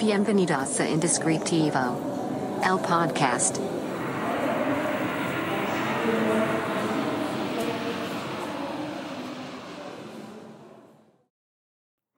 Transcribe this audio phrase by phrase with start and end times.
[0.00, 1.78] Bienvenidos a Indescriptivo,
[2.64, 3.58] el podcast.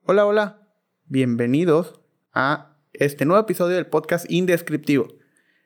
[0.05, 0.68] Hola, hola.
[1.07, 2.00] Bienvenidos
[2.32, 5.09] a este nuevo episodio del podcast Indescriptivo.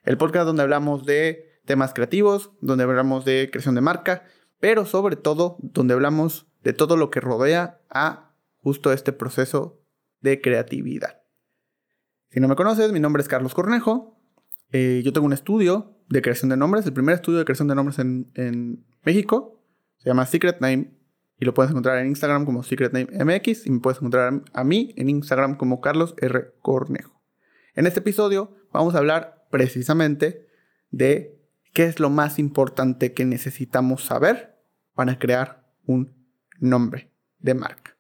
[0.02, 4.24] El podcast donde hablamos de temas creativos, donde hablamos de creación de marca,
[4.58, 9.82] pero sobre todo donde hablamos de todo lo que rodea a justo este proceso
[10.22, 11.15] de creatividad.
[12.30, 14.18] Si no me conoces, mi nombre es Carlos Cornejo.
[14.72, 17.74] Eh, yo tengo un estudio de creación de nombres, el primer estudio de creación de
[17.74, 19.62] nombres en, en México.
[19.98, 20.96] Se llama Secret Name
[21.38, 24.64] y lo puedes encontrar en Instagram como Secret Name MX y me puedes encontrar a
[24.64, 26.54] mí en Instagram como Carlos R.
[26.62, 27.22] Cornejo.
[27.74, 30.48] En este episodio vamos a hablar precisamente
[30.90, 31.38] de
[31.72, 34.56] qué es lo más importante que necesitamos saber
[34.94, 36.14] para crear un
[36.58, 37.96] nombre de marca.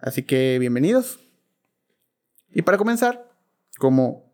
[0.00, 1.29] Así que bienvenidos.
[2.52, 3.30] Y para comenzar,
[3.78, 4.32] como,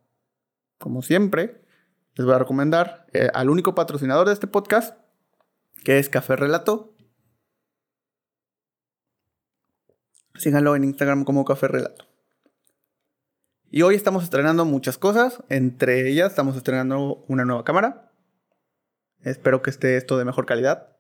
[0.79, 1.63] como siempre,
[2.15, 4.97] les voy a recomendar eh, al único patrocinador de este podcast,
[5.85, 6.95] que es Café Relato.
[10.35, 12.07] Síganlo en Instagram como Café Relato.
[13.71, 15.43] Y hoy estamos estrenando muchas cosas.
[15.49, 18.13] Entre ellas estamos estrenando una nueva cámara.
[19.21, 20.97] Espero que esté esto de mejor calidad.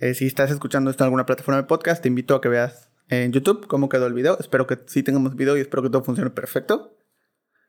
[0.00, 2.90] Eh, si estás escuchando esto en alguna plataforma de podcast, te invito a que veas
[3.08, 4.36] en YouTube cómo quedó el video.
[4.38, 6.96] Espero que sí tengamos video y espero que todo funcione perfecto.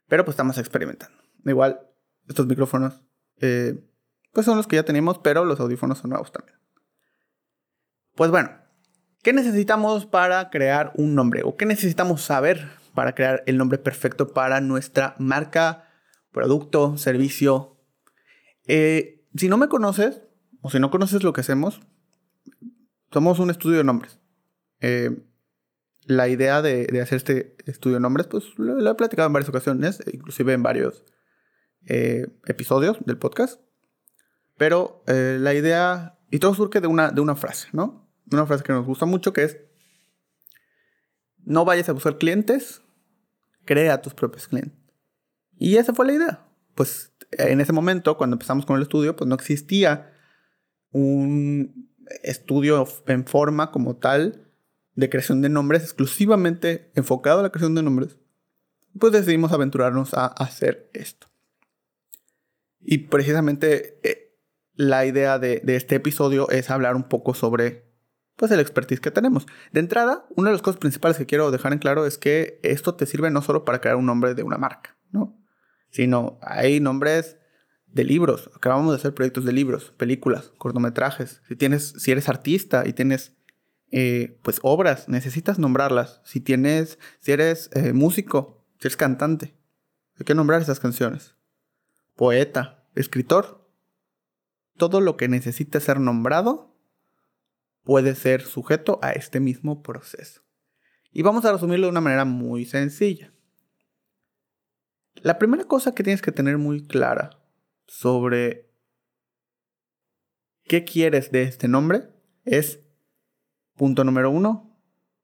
[0.08, 1.16] Pero pues estamos experimentando.
[1.44, 1.80] Igual,
[2.28, 3.02] estos micrófonos,
[3.40, 3.84] eh,
[4.32, 6.58] pues son los que ya tenemos, pero los audífonos son nuevos también.
[8.14, 8.50] Pues bueno,
[9.22, 11.42] ¿qué necesitamos para crear un nombre?
[11.44, 15.88] ¿O qué necesitamos saber para crear el nombre perfecto para nuestra marca,
[16.32, 17.80] producto, servicio?
[18.66, 20.22] Eh, si no me conoces,
[20.62, 21.80] o si no conoces lo que hacemos,
[23.12, 24.20] somos un estudio de nombres.
[24.80, 25.27] Eh,
[26.08, 30.02] la idea de, hacer este estudio de nombres, pues lo, he platicado en varias ocasiones,
[30.10, 31.04] inclusive en varios
[31.86, 33.60] eh, episodios del podcast.
[34.56, 38.10] Pero eh, la idea, y todo surge de una, de una frase, ¿no?
[38.32, 39.58] Una frase que nos gusta mucho que es,
[41.44, 42.80] no vayas a buscar clientes,
[43.66, 44.78] crea tus propios clientes.
[45.58, 46.46] Y esa fue la idea.
[46.74, 50.10] Pues en ese momento, cuando empezamos con el estudio, pues no existía
[50.90, 54.47] un estudio en forma como tal
[54.98, 58.16] de creación de nombres, exclusivamente enfocado a la creación de nombres,
[58.98, 61.28] pues decidimos aventurarnos a hacer esto.
[62.80, 64.36] Y precisamente eh,
[64.74, 67.86] la idea de, este episodio es hablar un poco sobre
[68.34, 69.46] pues el expertise que tenemos.
[69.70, 72.96] De entrada, una de las cosas principales que quiero dejar en claro es que esto
[72.96, 75.40] te sirve no solo para crear un nombre de una marca, ¿no?
[75.90, 77.36] Sino hay nombres
[77.86, 78.50] de libros.
[78.56, 81.40] Acabamos de hacer proyectos de libros, películas, cortometrajes.
[81.46, 83.38] Si tienes, si eres artista y tienes
[83.90, 86.20] eh, pues obras, necesitas nombrarlas.
[86.24, 89.54] Si tienes, si eres eh, músico, si eres cantante,
[90.18, 91.36] hay que nombrar esas canciones.
[92.16, 93.66] Poeta, escritor.
[94.76, 96.76] Todo lo que necesite ser nombrado
[97.82, 100.42] puede ser sujeto a este mismo proceso.
[101.10, 103.32] Y vamos a resumirlo de una manera muy sencilla.
[105.14, 107.30] La primera cosa que tienes que tener muy clara
[107.86, 108.70] sobre
[110.64, 112.10] qué quieres de este nombre
[112.44, 112.80] es
[113.78, 114.76] Punto número uno,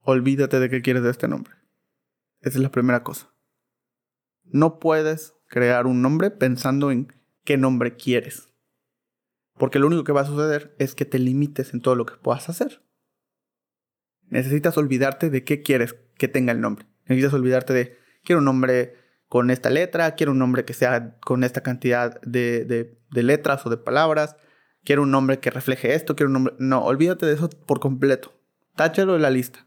[0.03, 1.55] olvídate de qué quieres de este nombre.
[2.41, 3.35] Esa es la primera cosa.
[4.45, 8.49] No puedes crear un nombre pensando en qué nombre quieres.
[9.59, 12.15] Porque lo único que va a suceder es que te limites en todo lo que
[12.15, 12.81] puedas hacer.
[14.29, 16.87] Necesitas olvidarte de qué quieres que tenga el nombre.
[17.07, 18.95] Necesitas olvidarte de, quiero un nombre
[19.27, 23.79] con esta letra, quiero un nombre que sea con esta cantidad de, letras o de
[23.79, 24.37] palabras,
[24.85, 26.55] quiero un nombre que refleje esto, quiero un nombre...
[26.61, 28.33] No, olvídate de eso por completo.
[28.77, 29.67] Táchalo de la lista.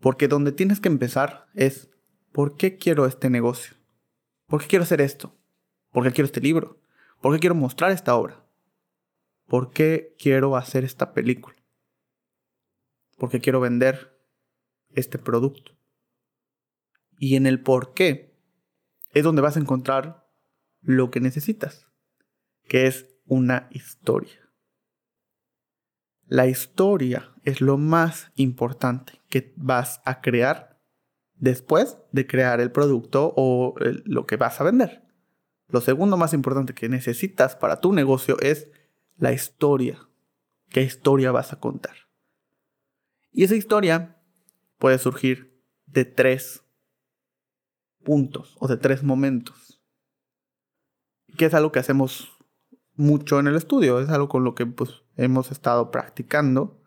[0.00, 1.90] Porque donde tienes que empezar es,
[2.32, 3.76] ¿por qué quiero este negocio?
[4.46, 5.36] ¿Por qué quiero hacer esto?
[5.92, 6.80] ¿Por qué quiero este libro?
[7.20, 8.46] ¿Por qué quiero mostrar esta obra?
[9.46, 11.56] ¿Por qué quiero hacer esta película?
[13.18, 14.18] ¿Por qué quiero vender
[14.94, 15.72] este producto?
[17.18, 18.34] Y en el por qué
[19.12, 20.26] es donde vas a encontrar
[20.80, 21.86] lo que necesitas,
[22.66, 24.49] que es una historia.
[26.30, 30.78] La historia es lo más importante que vas a crear
[31.34, 33.74] después de crear el producto o
[34.04, 35.02] lo que vas a vender.
[35.70, 38.70] Lo segundo más importante que necesitas para tu negocio es
[39.18, 40.08] la historia.
[40.68, 41.96] ¿Qué historia vas a contar?
[43.32, 44.16] Y esa historia
[44.78, 46.62] puede surgir de tres
[48.04, 49.82] puntos o de tres momentos.
[51.36, 52.39] Que es algo que hacemos
[53.00, 56.80] mucho en el estudio, es algo con lo que pues, hemos estado practicando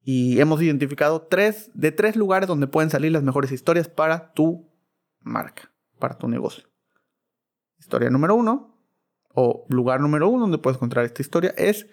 [0.00, 4.70] y hemos identificado tres de tres lugares donde pueden salir las mejores historias para tu
[5.20, 6.64] marca, para tu negocio.
[7.78, 8.78] Historia número uno,
[9.34, 11.88] o lugar número uno donde puedes encontrar esta historia, es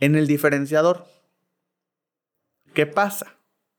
[0.00, 1.06] en el diferenciador.
[2.74, 3.38] ¿Qué pasa?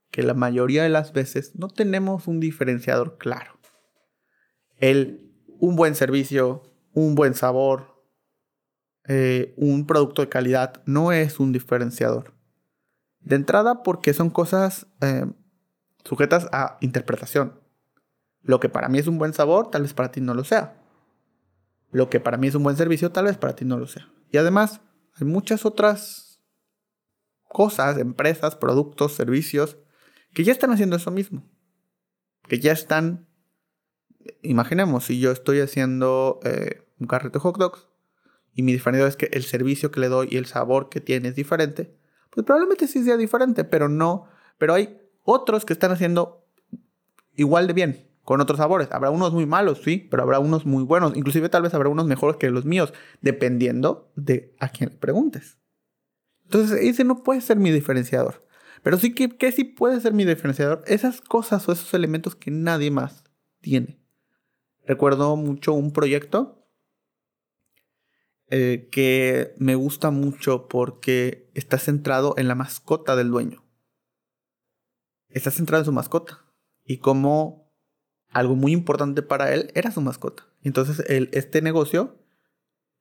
[0.10, 3.60] Que la mayoría de las veces no tenemos un diferenciador claro.
[4.78, 6.64] El, un buen servicio,
[6.94, 7.95] un buen sabor,
[9.08, 12.34] eh, un producto de calidad no es un diferenciador.
[13.20, 15.26] De entrada porque son cosas eh,
[16.04, 17.60] sujetas a interpretación.
[18.42, 20.82] Lo que para mí es un buen sabor, tal vez para ti no lo sea.
[21.92, 24.10] Lo que para mí es un buen servicio, tal vez para ti no lo sea.
[24.32, 24.82] Y además,
[25.14, 26.42] hay muchas otras
[27.48, 29.78] cosas, empresas, productos, servicios,
[30.34, 31.44] que ya están haciendo eso mismo.
[32.48, 33.28] Que ya están...
[34.42, 37.88] Imaginemos, si yo estoy haciendo eh, un carrito de hot dogs
[38.56, 41.28] y mi diferencia es que el servicio que le doy y el sabor que tiene
[41.28, 41.94] es diferente,
[42.30, 44.28] pues probablemente sí sea diferente, pero no.
[44.58, 46.48] Pero hay otros que están haciendo
[47.36, 48.88] igual de bien con otros sabores.
[48.92, 51.18] Habrá unos muy malos, sí, pero habrá unos muy buenos.
[51.18, 55.60] Inclusive tal vez habrá unos mejores que los míos, dependiendo de a quién le preguntes.
[56.46, 58.46] Entonces, ese no puede ser mi diferenciador.
[58.84, 60.82] Pero sí que, que sí puede ser mi diferenciador.
[60.88, 63.26] Esas cosas o esos elementos que nadie más
[63.60, 64.00] tiene.
[64.88, 66.65] Recuerdo mucho un proyecto
[68.50, 73.64] eh, que me gusta mucho porque está centrado en la mascota del dueño.
[75.30, 76.46] Está centrado en su mascota.
[76.84, 77.74] Y como
[78.30, 80.48] algo muy importante para él era su mascota.
[80.62, 82.20] Entonces, este negocio,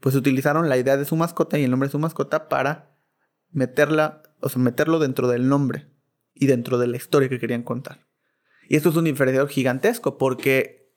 [0.00, 2.96] pues utilizaron la idea de su mascota y el nombre de su mascota para
[3.50, 5.90] meterla, o sea, meterlo dentro del nombre
[6.34, 8.06] y dentro de la historia que querían contar.
[8.68, 10.92] Y esto es un diferenciador gigantesco porque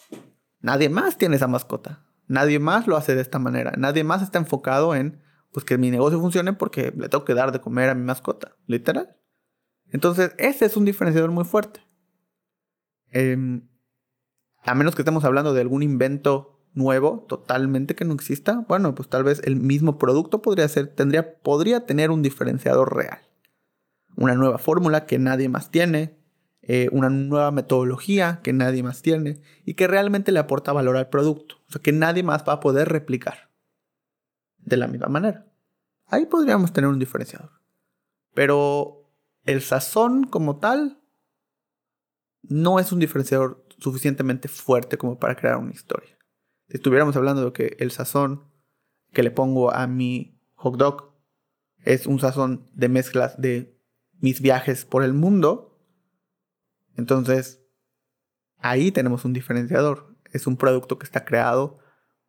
[0.60, 2.07] nadie más tiene esa mascota.
[2.28, 3.74] Nadie más lo hace de esta manera.
[3.78, 5.22] Nadie más está enfocado en
[5.52, 8.56] pues que mi negocio funcione porque le tengo que dar de comer a mi mascota,
[8.68, 9.18] literal.
[9.92, 11.80] Entonces, ese es un diferenciador muy fuerte.
[13.12, 13.62] Eh,
[14.64, 19.10] a menos que estemos hablando de algún invento nuevo, totalmente que no exista, bueno, pues
[19.10, 23.20] tal vez el mismo producto podría ser, tendría, podría tener un diferenciador real.
[24.16, 26.17] Una nueva fórmula que nadie más tiene,
[26.70, 31.08] eh, una nueva metodología que nadie más tiene y que realmente le aporta valor al
[31.08, 33.50] producto, o sea, que nadie más va a poder replicar
[34.58, 35.48] de la misma manera.
[36.08, 37.52] Ahí podríamos tener un diferenciador.
[38.34, 39.10] Pero
[39.46, 41.02] el sazón como tal
[42.44, 46.18] no es un diferenciador suficientemente fuerte como para crear una historia.
[46.68, 48.44] Si estuviéramos hablando de que el sazón
[49.14, 51.14] que le pongo a mi hot dog
[51.86, 53.80] es un sazón de mezclas de
[54.20, 55.77] mis viajes por el mundo,
[56.98, 57.64] entonces
[58.58, 60.16] ahí tenemos un diferenciador.
[60.32, 61.80] Es un producto que está creado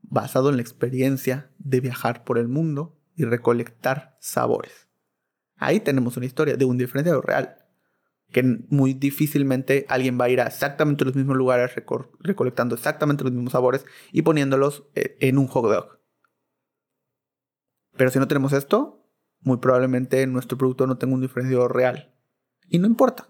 [0.02, 4.88] basado en la experiencia de viajar por el mundo y recolectar sabores.
[5.56, 7.56] Ahí tenemos una historia de un diferenciador real
[8.30, 11.74] que muy difícilmente alguien va a ir a exactamente los mismos lugares
[12.20, 15.98] recolectando exactamente los mismos sabores y poniéndolos eh, en un hot dog.
[17.96, 19.10] Pero si no tenemos esto,
[19.40, 22.14] muy probablemente nuestro producto no tenga un diferenciador real.
[22.68, 23.28] Y no importa.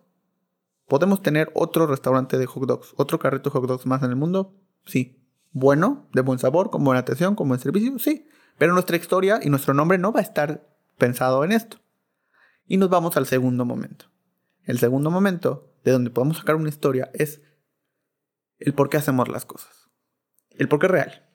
[0.89, 4.17] ¿Podemos tener otro restaurante de hot dogs, otro carrito de hot dogs más en el
[4.17, 4.55] mundo?
[4.87, 5.23] Sí.
[5.53, 8.27] Bueno, de buen sabor, con buena atención, con buen servicio, sí.
[8.57, 11.79] Pero nuestra historia y nuestro nombre no va a estar pensado en esto.
[12.67, 14.07] Y nos vamos al segundo momento.
[14.65, 17.43] El segundo momento de donde podemos sacar una historia es
[18.59, 19.91] el por qué hacemos las cosas.
[20.51, 21.29] El por qué real.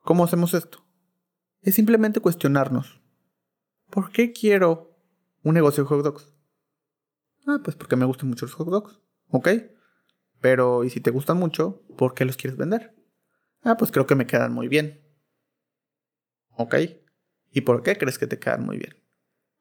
[0.00, 0.84] ¿Cómo hacemos esto?
[1.62, 3.00] Es simplemente cuestionarnos.
[3.90, 4.96] ¿Por qué quiero
[5.42, 6.37] un negocio de hot dogs?
[7.48, 9.00] Ah, pues porque me gustan mucho los hot dogs.
[9.30, 9.48] ¿Ok?
[10.40, 12.94] Pero, ¿y si te gustan mucho, por qué los quieres vender?
[13.62, 15.02] Ah, pues creo que me quedan muy bien.
[16.56, 16.74] ¿Ok?
[17.50, 19.02] ¿Y por qué crees que te quedan muy bien?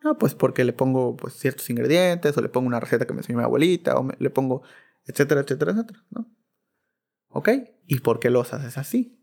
[0.04, 3.22] No, pues porque le pongo pues, ciertos ingredientes, o le pongo una receta que me
[3.22, 4.64] enseñó mi abuelita, o le pongo,
[5.06, 6.30] etcétera, etcétera, etcétera, ¿no?
[7.30, 7.50] ¿Ok?
[7.86, 9.18] ¿Y por qué los haces así?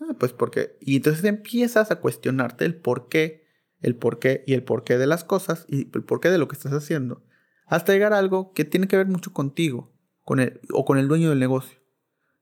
[0.00, 0.78] Ah, pues porque...
[0.80, 3.44] Y entonces empiezas a cuestionarte el por qué,
[3.80, 6.38] el por qué y el por qué de las cosas y el por qué de
[6.38, 7.24] lo que estás haciendo.
[7.66, 9.92] Hasta llegar a algo que tiene que ver mucho contigo
[10.22, 10.40] con
[10.72, 11.80] o con el dueño del negocio.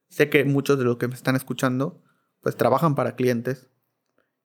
[0.08, 2.02] Sé que muchos de los que me están escuchando
[2.40, 3.70] pues trabajan para clientes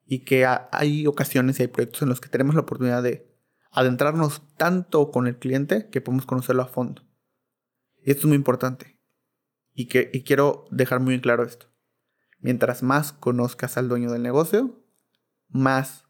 [0.06, 3.36] y que hay ocasiones y hay proyectos en los que tenemos la oportunidad de
[3.72, 7.02] adentrarnos tanto con el cliente que podemos conocerlo a fondo.
[7.98, 9.00] Y esto es muy importante.
[9.74, 11.68] Y quiero dejar muy claro esto.
[12.40, 14.86] Mientras más conozcas al dueño del negocio,
[15.50, 16.06] más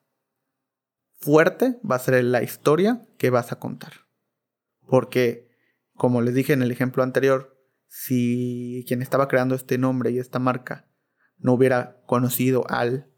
[1.18, 4.05] fuerte va a ser la historia que vas a contar.
[4.88, 5.50] Porque,
[5.94, 10.40] como les dije en el ejemplo anterior, si quien estaba creando este nombre y esta
[10.40, 10.88] marca
[11.38, 13.12] no hubiera conocido al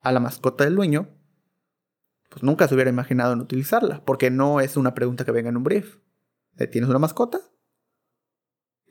[0.00, 1.08] a la mascota del dueño,
[2.30, 5.56] pues nunca se hubiera imaginado en utilizarla, porque no es una pregunta que venga en
[5.56, 5.98] un brief.
[6.70, 7.40] ¿Tienes una mascota?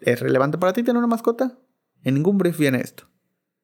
[0.02, 1.58] ¿Es relevante para ti tener una mascota?
[2.04, 3.10] En ningún brief viene esto.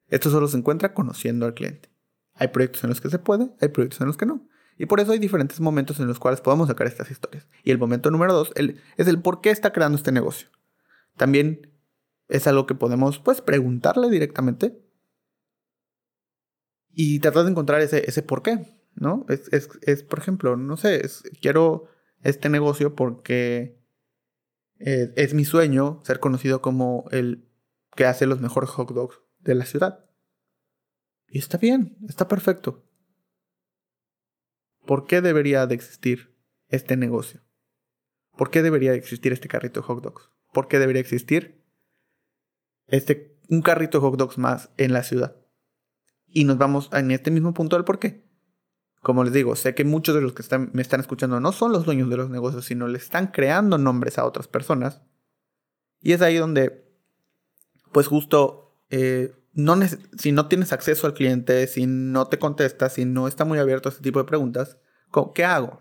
[0.08, 1.90] Esto solo se encuentra conociendo al cliente.
[2.34, 4.48] Hay proyectos en los que se puede, hay proyectos en los que no.
[4.82, 7.48] Y por eso hay diferentes momentos en los cuales podemos sacar estas historias.
[7.64, 10.50] Y el momento número dos es el por qué está creando este negocio.
[11.18, 11.72] También
[12.30, 14.84] es algo que podemos pues preguntarle directamente
[16.90, 19.28] y tratar de encontrar ese, ese por qué, ¿no?
[19.28, 21.08] Es, por ejemplo, no sé,
[21.40, 21.86] quiero
[22.24, 23.78] este negocio porque
[24.80, 27.48] eh, es mi sueño ser conocido como el
[27.96, 30.06] que hace los mejores hot dogs de la ciudad.
[31.28, 32.84] Y está bien, está perfecto.
[34.86, 36.36] ¿Por qué debería de existir
[36.68, 37.42] este negocio?
[38.38, 40.30] ¿Por qué debería de existir este carrito de hot dogs?
[40.54, 41.64] ¿Por qué debería existir
[42.88, 45.36] este, un carrito de hot dogs más en la ciudad?
[46.28, 48.24] Y nos vamos en este mismo punto del por qué.
[49.02, 51.86] Como les digo, sé que muchos de los que me están escuchando no son los
[51.86, 55.02] dueños de los negocios, sino le están creando nombres a otras personas.
[56.00, 56.88] Y es ahí donde,
[57.92, 59.76] pues justo, eh, no
[60.18, 63.90] si no tienes acceso al cliente, si no te contesta, si no está muy abierto
[63.90, 64.78] a este tipo de preguntas,
[65.36, 65.80] ¿qué hago?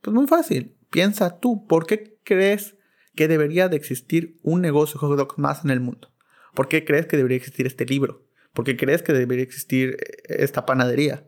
[0.00, 0.76] Pues muy fácil.
[0.90, 2.76] Piensa tú, ¿por qué crees
[3.14, 6.12] que debería de existir un negocio hot dogs más en el mundo?
[6.54, 8.26] ¿Por qué crees que debería existir este libro?
[8.52, 11.26] ¿Por qué crees que debería existir eh, esta panadería?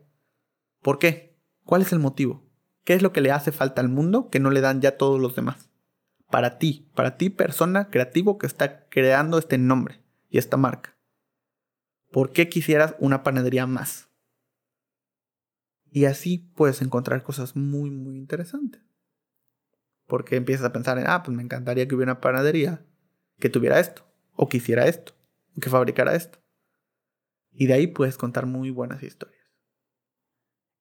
[0.81, 1.35] ¿Por qué?
[1.63, 2.45] ¿Cuál es el motivo?
[2.83, 5.19] ¿Qué es lo que le hace falta al mundo que no le dan ya todos
[5.19, 5.69] los demás?
[6.29, 10.94] Para ti, para ti persona creativo que está creando este nombre y esta marca.
[12.15, 14.07] ¿Por qué quisieras una panadería más?
[15.91, 18.81] Y así puedes encontrar cosas muy, muy interesantes.
[20.07, 22.85] Porque empiezas a pensar en, ah, pues me encantaría que hubiera una panadería
[23.37, 25.13] que tuviera esto, o que hiciera esto,
[25.57, 26.39] o que fabricara esto.
[27.51, 29.51] Y de ahí puedes contar muy buenas historias.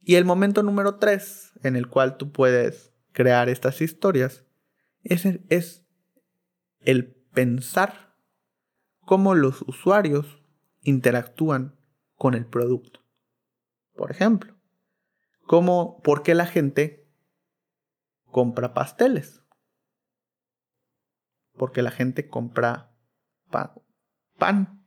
[0.03, 4.45] Y el momento número tres en el cual tú puedes crear estas historias
[5.03, 5.85] es es
[6.79, 8.15] el pensar
[9.01, 10.44] cómo los usuarios
[10.85, 11.77] interactúan
[12.15, 13.01] con el producto.
[13.95, 14.55] Por ejemplo,
[15.47, 17.09] cómo, ¿por qué la gente
[18.31, 19.43] compra pasteles?
[21.57, 22.97] Porque la gente compra
[24.39, 24.85] pan.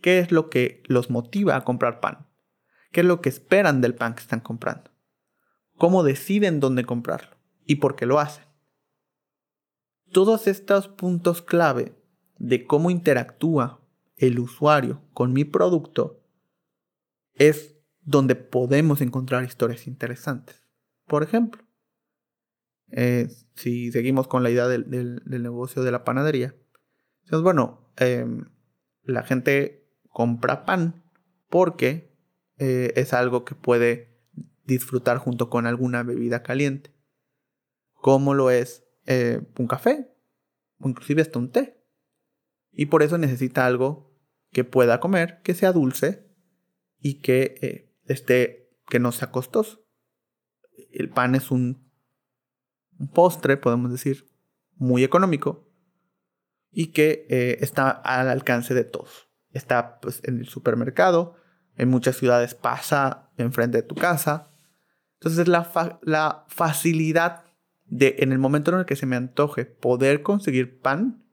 [0.00, 2.28] ¿Qué es lo que los motiva a comprar pan?
[2.90, 4.90] ¿Qué es lo que esperan del pan que están comprando?
[5.76, 7.36] ¿Cómo deciden dónde comprarlo?
[7.64, 8.44] ¿Y por qué lo hacen?
[10.10, 11.94] Todos estos puntos clave
[12.38, 13.79] de cómo interactúa
[14.20, 16.22] el usuario con mi producto
[17.32, 20.62] es donde podemos encontrar historias interesantes.
[21.06, 21.62] Por ejemplo,
[22.90, 26.54] eh, si seguimos con la idea del, negocio de la panadería,
[27.24, 28.50] entonces, bueno, em,
[29.04, 31.02] la gente compra pan
[31.48, 32.14] porque
[32.58, 34.20] eh, es algo que puede
[34.64, 36.92] disfrutar junto con alguna bebida caliente,
[37.94, 40.14] como lo es eh, un café
[40.78, 41.82] o inclusive hasta un té.
[42.72, 44.09] Y por eso necesita algo
[44.50, 46.28] que pueda comer, que sea dulce
[46.98, 49.84] y que eh, esté, que no sea costoso.
[50.92, 51.90] El pan es un,
[53.12, 54.28] postre, podemos decir,
[54.76, 55.68] muy económico
[56.70, 57.26] y que
[57.60, 61.36] está al alcance de todos está pues, en el supermercado,
[61.76, 64.50] en muchas ciudades pasa enfrente de tu casa.
[65.14, 67.44] Entonces la, la facilidad
[67.84, 71.24] de en el momento en el que se me antoje poder conseguir pan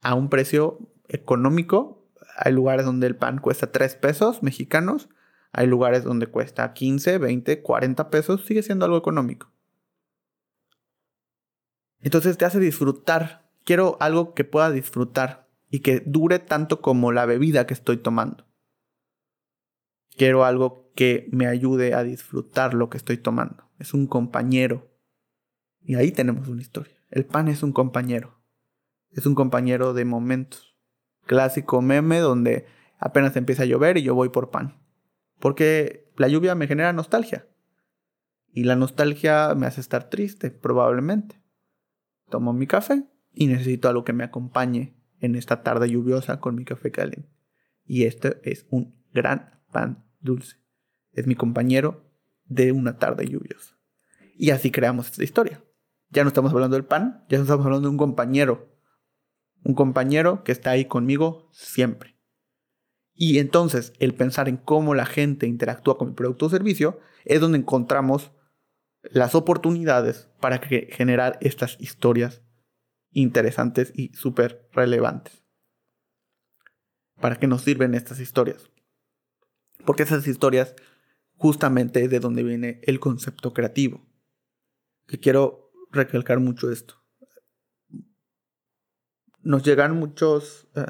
[0.00, 2.01] a un precio económico,
[2.36, 5.08] hay lugares donde el pan cuesta 3 pesos mexicanos,
[5.52, 9.52] hay lugares donde cuesta 15, 20, 40 pesos, sigue siendo algo económico.
[12.00, 13.48] Entonces te hace disfrutar.
[13.64, 18.46] Quiero algo que pueda disfrutar y que dure tanto como la bebida que estoy tomando.
[20.16, 23.70] Quiero algo que me ayude a disfrutar lo que estoy tomando.
[23.78, 24.90] Es un compañero.
[25.80, 26.96] Y ahí tenemos una historia.
[27.10, 28.42] El pan es un compañero.
[29.10, 30.71] Es un compañero de momentos.
[31.26, 32.66] Clásico meme donde
[32.98, 34.78] apenas empieza a llover y yo voy por pan.
[35.38, 37.46] Porque la lluvia me genera nostalgia.
[38.52, 41.40] Y la nostalgia me hace estar triste, probablemente.
[42.28, 46.64] Tomo mi café y necesito algo que me acompañe en esta tarde lluviosa con mi
[46.64, 47.30] café caliente.
[47.86, 50.56] Y este es un gran pan dulce.
[51.12, 52.04] Es mi compañero
[52.44, 53.76] de una tarde lluviosa.
[54.36, 55.62] Y así creamos esta historia.
[56.10, 58.71] Ya no estamos hablando del pan, ya no estamos hablando de un compañero.
[59.64, 62.16] Un compañero que está ahí conmigo siempre.
[63.14, 67.40] Y entonces el pensar en cómo la gente interactúa con mi producto o servicio es
[67.40, 68.32] donde encontramos
[69.02, 72.42] las oportunidades para generar estas historias
[73.10, 75.44] interesantes y súper relevantes.
[77.20, 78.70] ¿Para qué nos sirven estas historias?
[79.84, 80.74] Porque esas historias
[81.36, 84.06] justamente es de donde viene el concepto creativo.
[85.06, 87.01] Que quiero recalcar mucho esto.
[89.42, 90.84] Nos llegan muchos eh,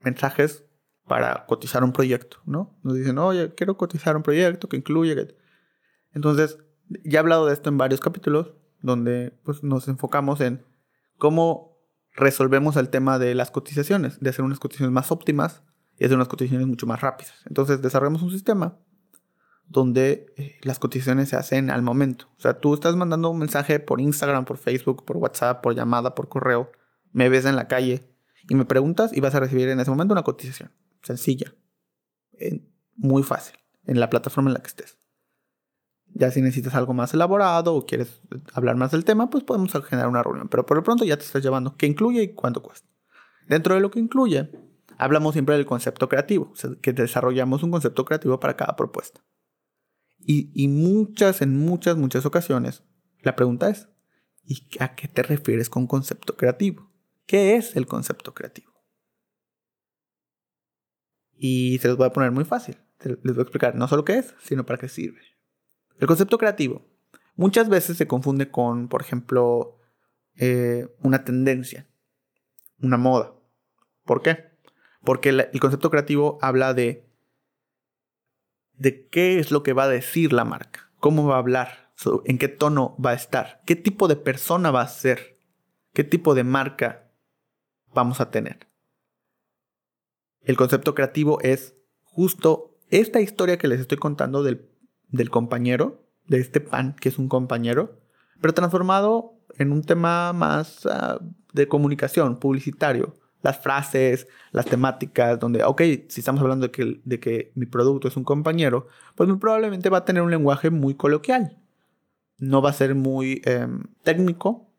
[0.00, 0.64] mensajes
[1.06, 2.78] para cotizar un proyecto, ¿no?
[2.82, 5.36] Nos dicen, oye, quiero cotizar un proyecto que incluye...
[6.12, 6.58] Entonces,
[7.04, 8.52] ya he hablado de esto en varios capítulos,
[8.82, 10.64] donde pues, nos enfocamos en
[11.18, 11.78] cómo
[12.14, 15.62] resolvemos el tema de las cotizaciones, de hacer unas cotizaciones más óptimas
[15.98, 17.34] y hacer unas cotizaciones mucho más rápidas.
[17.46, 18.78] Entonces, desarrollamos un sistema
[19.66, 22.26] donde eh, las cotizaciones se hacen al momento.
[22.36, 26.14] O sea, tú estás mandando un mensaje por Instagram, por Facebook, por WhatsApp, por llamada,
[26.14, 26.72] por correo,
[27.12, 28.10] me ves en la calle
[28.48, 30.70] y me preguntas y vas a recibir en ese momento una cotización.
[31.02, 31.54] Sencilla.
[32.96, 33.56] muy fácil.
[33.84, 34.98] En la plataforma en la que estés.
[36.12, 38.20] Ya si necesitas algo más elaborado o quieres
[38.52, 40.48] hablar más del tema, pues podemos generar una reunión.
[40.48, 42.88] Pero por lo pronto ya te estás llevando qué incluye y cuánto cuesta.
[43.46, 44.50] Dentro de lo que incluye,
[44.98, 46.52] hablamos siempre del concepto creativo,
[46.82, 49.22] que desarrollamos un concepto creativo para cada propuesta.
[50.22, 52.84] Y, muchas, en muchas, muchas ocasiones,
[53.22, 53.88] la pregunta es,
[54.44, 56.89] ¿y a qué te refieres con concepto creativo?
[57.30, 58.72] ¿Qué es el concepto creativo?
[61.36, 62.76] Y se los voy a poner muy fácil.
[63.04, 65.20] Les voy a explicar no solo qué es, sino para qué sirve.
[66.00, 66.88] El concepto creativo
[67.36, 69.78] muchas veces se confunde con, por ejemplo,
[70.38, 71.86] eh, una tendencia,
[72.82, 73.32] una moda.
[74.04, 74.50] ¿Por qué?
[75.04, 77.08] Porque el concepto creativo habla de
[78.72, 81.92] de qué es lo que va a decir la marca, cómo va a hablar,
[82.24, 85.38] en qué tono va a estar, qué tipo de persona va a ser,
[85.92, 87.06] qué tipo de marca
[87.94, 88.68] vamos a tener.
[90.42, 94.68] El concepto creativo es justo esta historia que les estoy contando del,
[95.30, 98.00] compañero, de este pan que es un compañero,
[98.40, 101.20] pero transformado en un tema más ah,
[101.52, 107.20] de comunicación, publicitario, las frases, las temáticas, donde, ok, si estamos hablando de que, de
[107.20, 110.94] que mi producto es un compañero, pues muy probablemente va a tener un lenguaje muy
[110.94, 111.58] coloquial.
[112.38, 114.69] No va a ser muy em, técnico,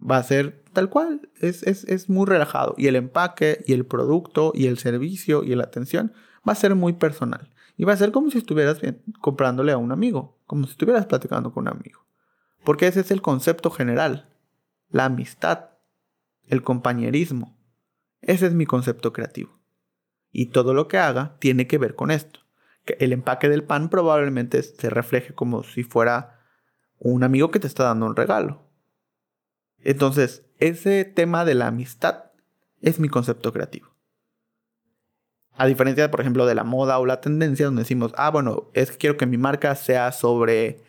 [0.00, 2.74] va a ser tal cual, es, es, muy relajado.
[2.76, 6.12] Y el empaque, y el producto, y el servicio, y la atención
[6.48, 7.50] va a ser muy personal.
[7.76, 8.78] Y va a ser como si estuvieras
[9.20, 12.04] comprándole a un amigo, como si estuvieras platicando con un amigo.
[12.64, 14.28] Porque ese es el concepto general,
[14.90, 15.70] la amistad,
[16.46, 17.56] el compañerismo.
[18.20, 19.58] Ese es mi concepto creativo.
[20.30, 22.40] Y todo lo que haga tiene que ver con esto.
[22.84, 26.38] Que el empaque del pan probablemente se refleje como si fuera
[26.98, 28.69] un amigo que te está dando un regalo.
[29.82, 32.32] Entonces, ese tema de la amistad
[32.80, 33.88] es mi concepto creativo.
[35.54, 38.90] A diferencia, por ejemplo, de la moda o la tendencia, donde decimos, ah, bueno, es
[38.90, 40.82] que quiero que mi marca sea sobre,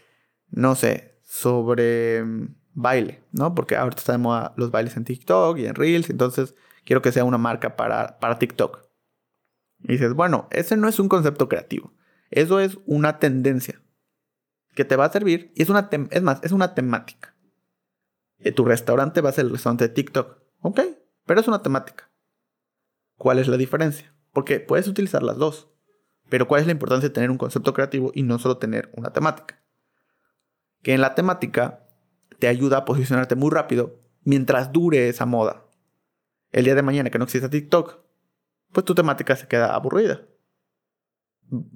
[0.50, 3.54] no sé, sobre mm, baile, ¿no?
[3.54, 7.12] Porque ahorita está de moda los bailes en TikTok y en Reels, entonces quiero que
[7.12, 8.82] sea una marca para, para TikTok.
[9.84, 11.94] Y dices, bueno, ese no es un concepto creativo.
[12.30, 13.82] Eso es una tendencia
[14.76, 17.36] que te va a servir y es una, es más, es una temática.
[18.44, 20.38] Eh, tu restaurante va a ser el restaurante de TikTok.
[20.62, 20.82] Ok,
[21.26, 22.12] pero es una temática.
[23.16, 24.14] ¿Cuál es la diferencia?
[24.34, 25.70] Porque puedes utilizar las dos.
[26.30, 29.12] Pero ¿cuál es la importancia de tener un concepto creativo y no solo tener una
[29.12, 29.64] temática?
[30.82, 31.88] Que en la temática
[32.40, 35.66] te ayuda a posicionarte muy rápido mientras dure esa moda
[36.52, 38.00] el día de mañana que no exista TikTok,
[38.72, 40.22] pues tu temática se queda aburrida.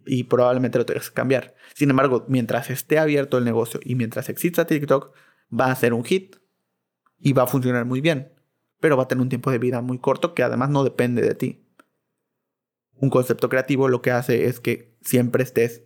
[0.06, 1.56] Y probablemente lo tengas que cambiar.
[1.74, 5.14] Sin embargo, mientras esté abierto el negocio y mientras exista TikTok,
[5.58, 6.38] va a ser un hit
[7.26, 8.32] y va a funcionar muy bien.
[8.80, 11.34] Pero va a tener un tiempo de vida muy corto que además no depende de
[11.34, 11.66] ti.
[12.94, 15.84] Un concepto creativo lo que hace es que siempre estés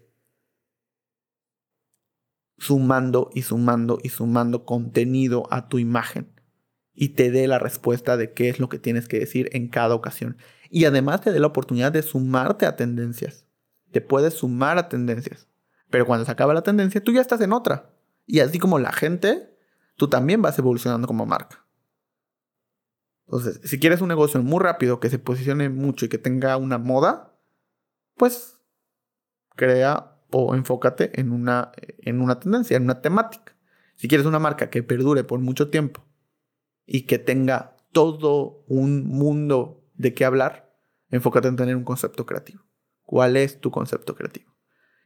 [2.57, 6.29] sumando y sumando y sumando contenido a tu imagen
[6.93, 9.95] y te dé la respuesta de qué es lo que tienes que decir en cada
[9.95, 10.35] ocasión.
[10.69, 13.45] Y además te dé la oportunidad de sumarte a tendencias.
[13.93, 15.47] Te puedes sumar a tendencias.
[15.89, 17.93] Pero cuando se acaba la tendencia, tú ya estás en otra.
[18.25, 19.48] Y así como la gente,
[19.99, 21.65] tú también vas evolucionando como marca.
[23.25, 26.77] Entonces, si quieres un negocio muy rápido, que se posicione mucho y que tenga una
[26.77, 27.37] moda,
[28.15, 28.59] pues
[29.55, 33.55] crea o enfócate en una, en una tendencia, en una temática.
[33.97, 36.05] Si quieres una marca que perdure por mucho tiempo
[36.85, 40.73] y que tenga todo un mundo de qué hablar,
[41.11, 42.63] enfócate en tener un concepto creativo.
[43.03, 44.55] ¿Cuál es tu concepto creativo?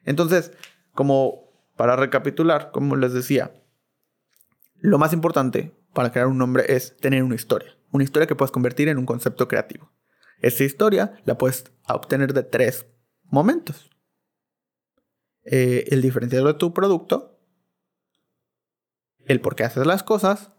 [0.03, 0.51] Entonces,
[0.93, 3.51] como para recapitular, como les decía,
[4.83, 7.77] lo más importante para crear un nombre es tener una historia.
[7.91, 9.93] Una historia que puedas convertir en un concepto creativo.
[10.39, 12.85] Esa historia la puedes obtener de tres
[13.23, 13.89] momentos.
[15.45, 17.39] Eh, el diferenciador de tu producto,
[19.25, 20.51] el por qué haces las cosas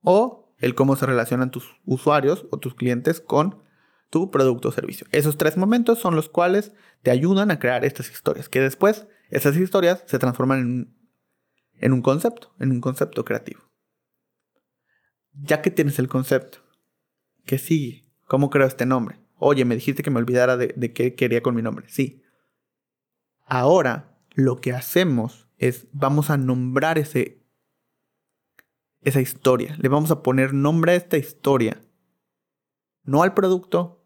[0.00, 3.62] o el cómo se relacionan tus usuarios o tus clientes con
[4.08, 5.06] tu producto o servicio.
[5.12, 9.56] Esos tres momentos son los cuales te ayudan a crear estas historias, que después esas
[9.58, 10.97] historias se transforman en,
[11.78, 13.60] en un concepto, en un concepto creativo.
[15.32, 16.58] Ya que tienes el concepto,
[17.48, 18.04] ¿Qué sigue?
[18.26, 19.18] ¿Cómo creo este nombre?
[19.38, 21.88] Oye, me dijiste que me olvidara de, qué quería con mi nombre.
[21.88, 22.22] Sí.
[23.46, 27.42] Ahora lo que hacemos es vamos a nombrar ese,
[29.00, 29.76] esa historia.
[29.78, 31.80] Le vamos a poner nombre a esta historia.
[33.02, 34.04] No al producto,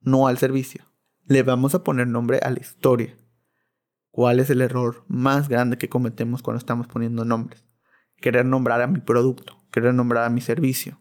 [0.00, 0.84] no al servicio.
[1.24, 3.16] Le vamos a poner nombre a la historia.
[4.14, 7.64] ¿Cuál es el error más grande que cometemos cuando estamos poniendo nombres?
[8.18, 11.00] Querer nombrar a mi producto, querer nombrar a mi servicio.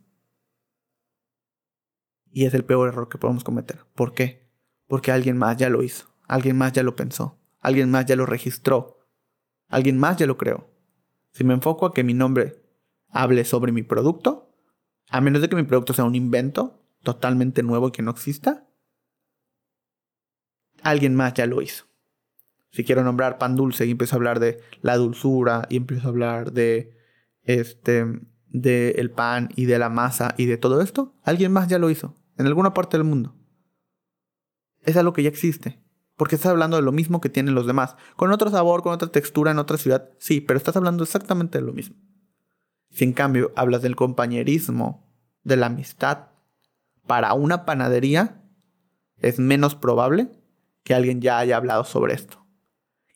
[2.32, 3.86] Y es el peor error que podemos cometer.
[3.93, 4.49] ¿Por qué?
[4.88, 8.26] Porque alguien más ya lo hizo, alguien más ya lo pensó, alguien más ya lo
[8.26, 9.08] registró,
[9.67, 10.71] alguien más ya lo creó.
[11.34, 12.65] Si me enfoco a que mi nombre
[13.10, 14.58] hable sobre mi producto,
[15.12, 18.67] a menos de que mi producto sea un invento totalmente nuevo y que no exista,
[20.82, 21.93] alguien más ya lo hizo.
[22.74, 26.10] Si quiero nombrar pan dulce y empiezo a hablar de la dulzura y empiezo a
[26.10, 26.98] hablar de
[27.44, 28.06] este
[28.48, 31.92] de el pan y de la masa y de todo esto, alguien más ya lo
[31.92, 33.36] hizo en alguna parte del mundo.
[34.82, 35.82] Es algo que ya existe.
[36.16, 37.96] Porque estás hablando de lo mismo que tienen los demás.
[38.16, 40.10] Con otro sabor, con otra textura, en otra ciudad.
[40.20, 41.96] Sí, pero estás hablando exactamente de lo mismo.
[42.92, 45.12] Si en cambio hablas del compañerismo,
[45.44, 46.28] de la amistad,
[47.08, 48.44] para una panadería,
[49.18, 50.32] es menos probable
[50.84, 52.43] que alguien ya haya hablado sobre esto.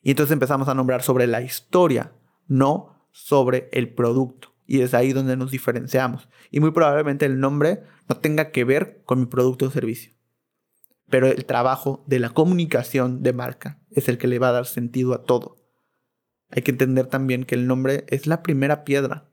[0.02, 2.12] Y entonces empezamos a nombrar sobre la historia,
[2.46, 4.54] no sobre el producto.
[4.66, 6.28] Y es ahí donde nos diferenciamos.
[6.50, 10.12] Y muy probablemente el nombre no tenga que ver con mi producto o servicio.
[11.08, 14.66] Pero el trabajo de la comunicación de marca es el que le va a dar
[14.66, 15.56] sentido a todo.
[16.50, 19.28] Hay que entender también que el nombre es la primera piedra.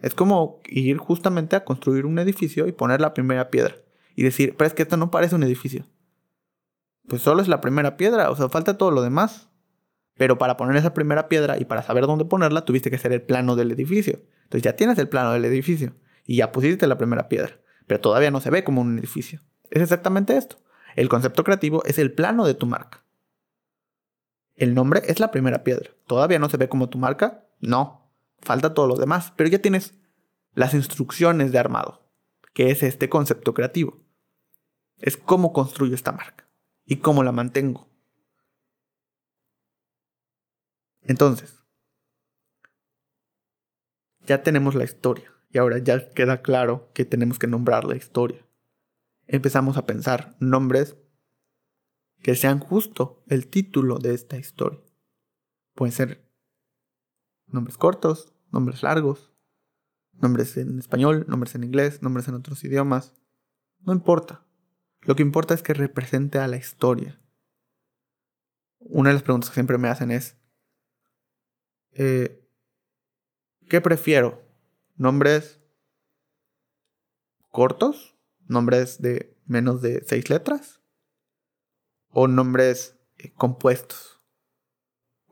[0.00, 3.76] Es como ir justamente a construir un edificio y poner la primera piedra.
[4.16, 5.86] Y decir, pero es que esto no parece un edificio.
[7.08, 9.48] Pues solo es la primera piedra, o sea, falta todo lo demás.
[10.16, 13.22] Pero para poner esa primera piedra y para saber dónde ponerla, tuviste que hacer el
[13.22, 14.20] plano del edificio.
[14.44, 15.94] Entonces ya tienes el plano del edificio
[16.26, 19.40] y ya pusiste la primera piedra pero todavía no se ve como un edificio.
[19.70, 20.56] Es exactamente esto.
[20.96, 23.04] El concepto creativo es el plano de tu marca.
[24.54, 25.90] El nombre es la primera piedra.
[26.06, 27.46] ¿Todavía no se ve como tu marca?
[27.60, 28.10] No.
[28.40, 29.94] Falta todo lo demás, pero ya tienes
[30.54, 32.08] las instrucciones de armado,
[32.52, 34.00] que es este concepto creativo.
[34.98, 36.48] Es cómo construyo esta marca
[36.84, 37.88] y cómo la mantengo.
[41.04, 41.64] Entonces,
[44.26, 45.32] ya tenemos la historia.
[45.50, 48.46] Y ahora ya queda claro que tenemos que nombrar la historia.
[49.26, 50.96] Empezamos a pensar nombres
[52.22, 54.80] que sean justo el título de esta historia.
[55.74, 56.24] Pueden ser
[57.46, 59.32] nombres cortos, nombres largos,
[60.12, 63.14] nombres en español, nombres en inglés, nombres en otros idiomas.
[63.80, 64.44] No importa.
[65.00, 67.20] Lo que importa es que represente a la historia.
[68.78, 70.36] Una de las preguntas que siempre me hacen es,
[71.94, 72.46] eh,
[73.68, 74.42] ¿qué prefiero?
[74.96, 75.60] nombres
[77.50, 80.80] cortos, nombres de menos de seis letras
[82.08, 84.20] o nombres eh, compuestos.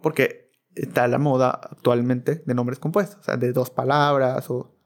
[0.02, 4.76] Porque está la moda actualmente de nombres compuestos, o sea, de dos palabras o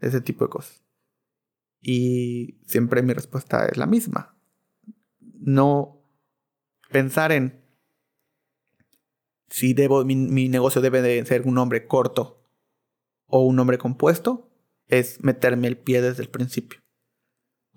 [0.00, 0.82] ese tipo de cosas.
[1.80, 4.36] Y siempre mi respuesta es la misma.
[5.20, 6.02] No
[6.90, 7.63] pensar en
[9.54, 12.42] si debo, mi, negocio debe de ser un nombre corto
[13.28, 14.50] o un nombre compuesto
[14.88, 16.80] es meterme el pie desde el principio.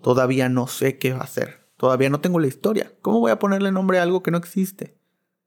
[0.01, 1.69] Todavía no sé qué va a hacer.
[1.77, 2.93] Todavía no tengo la historia.
[3.03, 4.97] ¿Cómo voy a ponerle nombre a algo que no existe?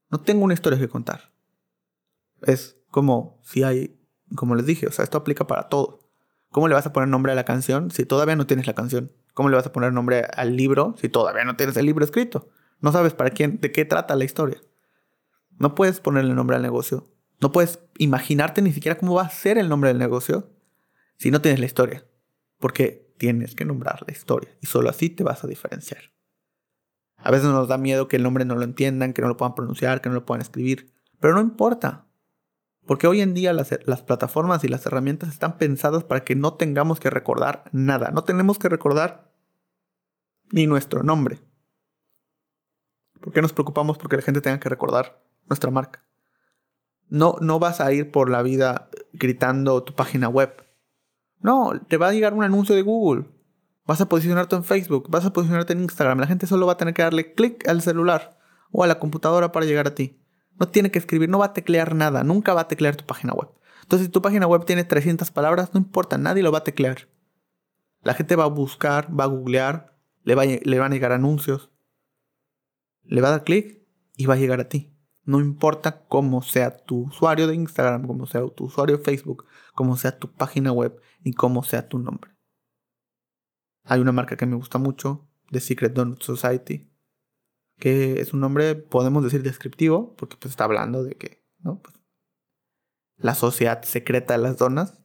[0.08, 1.32] No tengo una historia que contar.
[2.42, 3.98] Es como si hay,
[4.36, 6.12] como les dije, o sea, esto aplica para todo.
[6.50, 9.10] ¿Cómo le vas a poner nombre a la canción si todavía no tienes la canción?
[9.34, 12.50] ¿Cómo le vas a poner nombre al libro si todavía no tienes el libro escrito?
[12.78, 14.60] No sabes para quién, de qué trata la historia.
[15.60, 17.08] No puedes ponerle nombre al negocio
[17.40, 20.50] no puedes imaginarte ni siquiera cómo va a ser el nombre del negocio
[21.16, 22.06] si no tienes la historia.
[22.58, 26.12] Porque tienes que nombrar la historia y solo así te vas a diferenciar.
[27.16, 29.54] A veces nos da miedo que el nombre no lo entiendan, que no lo puedan
[29.54, 30.92] pronunciar, que no lo puedan escribir.
[31.18, 32.06] Pero no importa.
[32.86, 36.98] Porque hoy en día las, plataformas y las herramientas están pensadas para que no tengamos
[36.98, 38.10] que recordar nada.
[38.10, 39.32] No tenemos que recordar
[40.50, 41.40] ni nuestro nombre.
[43.20, 46.02] ¿Por qué nos preocupamos porque la gente tenga que recordar nuestra marca?
[47.08, 50.64] No, no vas a ir por la vida gritando tu página web.
[51.40, 53.26] No, te va a llegar un anuncio de Google.
[53.84, 56.20] Vas a posicionarte en Facebook, vas a posicionarte en Instagram.
[56.20, 58.38] La gente solo va a tener que darle clic al celular
[58.70, 60.22] o a la computadora para llegar a ti.
[60.58, 63.32] No tiene que escribir, no va a teclear nada, nunca va a teclear tu página
[63.32, 63.48] web.
[63.82, 67.08] Entonces, si tu página web tiene 300 palabras, no importa, nadie lo va a teclear.
[68.02, 71.70] La gente va a buscar, va a googlear, le, va le van a llegar anuncios,
[73.02, 73.82] le va a dar clic
[74.16, 74.94] y va a llegar a ti.
[75.30, 79.96] No importa cómo sea tu usuario de Instagram, cómo sea tu usuario de Facebook, cómo
[79.96, 82.32] sea tu página web y cómo sea tu nombre.
[83.84, 86.90] Hay una marca que me gusta mucho, The Secret Donut Society,
[87.78, 91.78] que es un nombre, podemos decir, descriptivo, porque pues está hablando de que, ¿no?
[91.78, 91.94] Pues,
[93.16, 95.00] la sociedad secreta de las donas.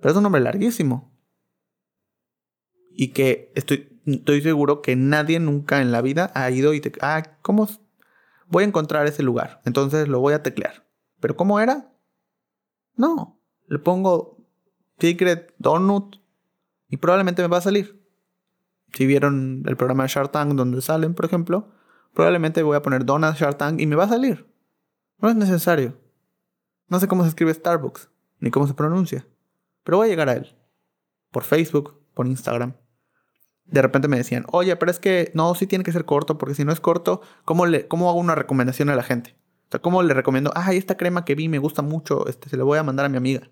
[0.00, 1.16] Pero es un nombre larguísimo.
[2.90, 6.90] Y que estoy, estoy seguro que nadie nunca en la vida ha ido y te...
[7.00, 7.68] Ah, ¿cómo
[8.48, 9.60] voy a encontrar ese lugar?
[9.64, 10.86] Entonces lo voy a teclear.
[11.20, 11.92] ¿Pero cómo era?
[12.96, 13.40] No.
[13.66, 14.38] Le pongo
[14.98, 16.16] Secret Donut
[16.88, 18.04] y probablemente me va a salir.
[18.92, 21.72] Si vieron el programa de Shark Tank donde salen, por ejemplo,
[22.12, 24.46] probablemente voy a poner Donut Shark Tank y me va a salir.
[25.18, 25.98] No es necesario.
[26.88, 29.26] No sé cómo se escribe Starbucks, ni cómo se pronuncia,
[29.82, 30.54] pero voy a llegar a él.
[31.30, 32.74] Por Facebook, por Instagram.
[33.64, 36.54] De repente me decían, oye, pero es que no, sí tiene que ser corto, porque
[36.54, 39.36] si no es corto, ¿cómo, le, cómo hago una recomendación a la gente?
[39.68, 42.56] O sea, ¿cómo le recomiendo, ay, esta crema que vi me gusta mucho, este, se
[42.56, 43.50] la voy a mandar a mi amiga?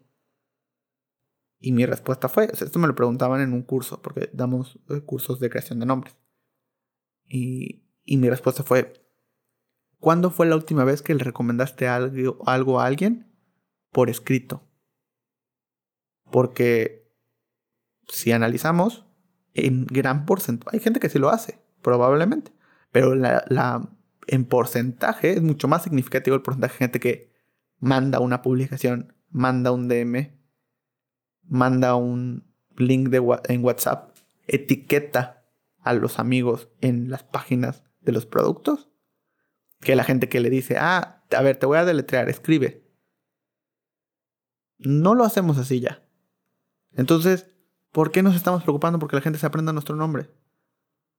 [1.59, 5.41] Y mi respuesta fue, esto me lo preguntaban en un curso, porque damos eh, cursos
[5.41, 6.17] de creación de nombres.
[7.25, 8.93] Y, y mi respuesta fue,
[9.99, 13.33] ¿cuándo fue la última vez que le recomendaste algo, algo a alguien
[13.91, 14.69] por escrito?
[16.31, 17.03] Porque
[18.09, 19.07] si analizamos,
[19.55, 22.53] en gran porcentaje, hay gente que sí lo hace, probablemente,
[22.91, 23.89] pero la, la,
[24.27, 27.33] en porcentaje es mucho más significativo el porcentaje de gente que
[27.79, 30.43] manda una publicación, manda un DM
[31.53, 35.45] manda un link de, en WhatsApp, etiqueta
[35.81, 38.89] a los amigos en las páginas de los productos,
[39.81, 42.89] que la gente que le dice, ah, a ver, te voy a deletrear, escribe.
[44.79, 46.03] No lo hacemos así ya.
[46.93, 47.52] Entonces,
[47.93, 50.31] ¿por qué nos estamos preocupando porque la gente se aprenda nuestro nombre?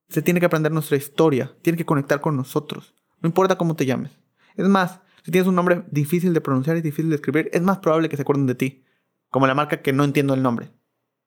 [0.10, 2.94] Se tiene que aprender nuestra historia, tiene que conectar con nosotros.
[3.22, 4.12] No importa cómo te llames.
[4.56, 7.80] Es más, si tienes un nombre difícil de pronunciar y difícil de escribir, es más
[7.80, 8.84] probable que se acuerden de ti
[9.30, 10.72] como la marca que no entiendo el nombre.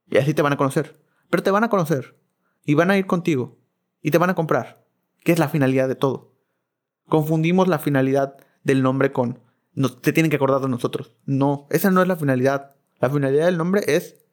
[0.09, 1.01] Y así te van a conocer.
[1.31, 2.21] Pero te van a conocer.
[2.65, 3.59] Y van a ir contigo.
[4.01, 4.87] Y te van a comprar.
[5.25, 6.37] ¿Qué es la finalidad de todo?
[7.09, 9.41] Confundimos la finalidad del nombre con
[9.77, 11.13] no, te tienen que acordar de nosotros.
[11.27, 12.77] No, esa no es la finalidad.
[12.99, 14.26] La finalidad del nombre es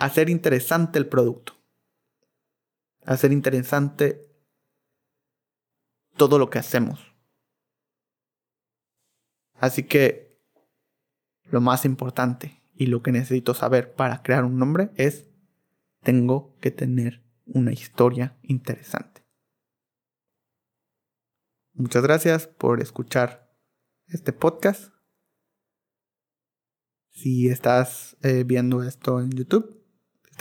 [0.00, 1.54] hacer interesante el producto.
[3.04, 4.22] Hacer interesante
[6.16, 7.14] todo lo que hacemos.
[9.54, 10.38] Así que
[11.44, 15.26] lo más importante y lo que necesito saber para crear un nombre es,
[16.02, 19.22] tengo que tener una historia interesante.
[21.74, 23.54] Muchas gracias por escuchar
[24.06, 24.94] este podcast.
[27.10, 29.79] Si estás eh, viendo esto en YouTube,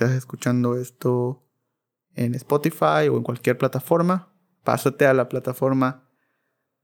[0.06, 1.44] estás escuchando esto
[2.16, 4.34] en Spotify o en cualquier plataforma,
[4.64, 6.08] pásate a la plataforma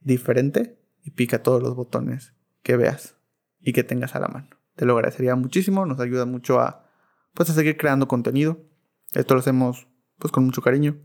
[0.01, 3.15] diferente y pica todos los botones que veas
[3.62, 4.49] y que tengas a la mano.
[4.75, 6.89] Te lo agradecería muchísimo, nos ayuda mucho a,
[7.34, 8.60] pues, a seguir creando contenido.
[9.13, 9.88] Esto lo hacemos
[10.19, 10.97] pues con mucho cariño.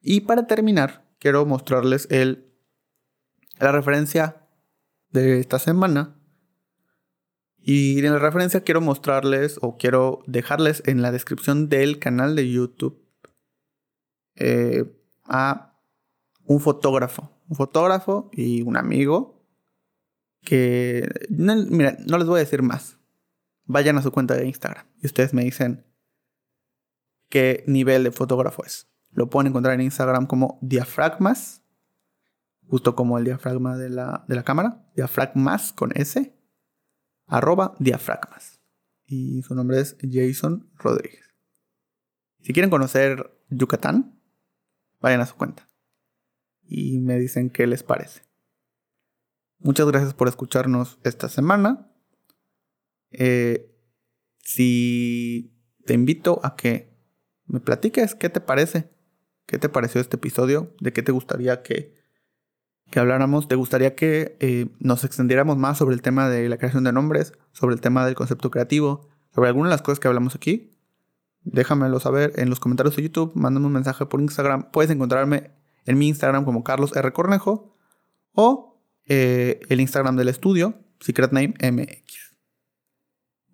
[0.00, 2.50] Y para terminar, quiero mostrarles el,
[3.58, 4.48] la referencia
[5.10, 6.16] de esta semana.
[7.64, 12.50] Y en la referencia quiero mostrarles o quiero dejarles en la descripción del canal de
[12.50, 13.00] YouTube
[14.34, 14.84] eh,
[15.24, 15.78] a
[16.44, 17.30] un fotógrafo.
[17.48, 19.46] Un fotógrafo y un amigo
[20.40, 22.98] que, no, mira, no les voy a decir más.
[23.64, 25.86] Vayan a su cuenta de Instagram y ustedes me dicen
[27.28, 28.88] qué nivel de fotógrafo es.
[29.12, 31.62] Lo pueden encontrar en Instagram como diafragmas,
[32.66, 36.34] justo como el diafragma de la, de la cámara, diafragmas con S,
[37.26, 38.60] arroba diafragmas.
[39.06, 41.24] Y su nombre es Jason Rodríguez.
[42.40, 44.20] Si quieren conocer Yucatán,
[45.00, 45.68] vayan a su cuenta
[46.74, 48.22] y me dicen qué les parece.
[49.58, 51.92] Muchas gracias por escucharnos esta semana.
[53.10, 53.76] Eh,
[54.38, 55.54] si
[55.84, 56.96] te invito a que
[57.44, 58.90] me platiques qué te parece,
[59.46, 61.94] qué te pareció este episodio, de qué te gustaría que,
[62.92, 66.84] que habláramos, te gustaría que eh, nos extendiéramos más sobre el tema de la creación
[66.84, 70.36] de nombres, sobre el tema del concepto creativo, sobre algunas de las cosas que hablamos
[70.36, 70.70] aquí.
[71.42, 74.70] Déjamelo saber en los comentarios de YouTube, mándame un mensaje por Instagram.
[74.70, 75.50] Puedes encontrarme
[75.86, 77.12] en mi Instagram como Carlos R.
[77.12, 77.74] Cornejo
[78.32, 82.36] o eh, el Instagram del estudio, Secret Name MX.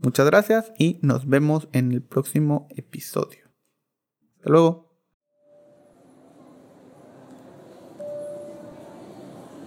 [0.01, 3.47] Muchas gracias y nos vemos en el próximo episodio.
[4.37, 4.88] Hasta luego.